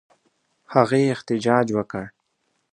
[0.73, 2.05] هغې احتجاج وکړ.